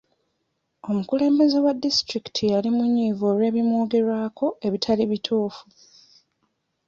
Omukulembeze 0.89 1.57
wa 1.65 1.73
disitulikiti 1.83 2.43
yali 2.53 2.69
munyiivu 2.75 3.23
olw'ebimwogerwako 3.31 4.45
ebitali 4.65 5.03
bituufu. 5.11 5.63